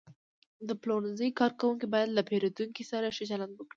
د 0.67 0.69
پلورنځي 0.81 1.29
کارکوونکي 1.39 1.87
باید 1.93 2.09
له 2.13 2.21
پیرودونکو 2.29 2.81
سره 2.91 3.07
ښه 3.15 3.23
چلند 3.31 3.53
وکړي. 3.55 3.69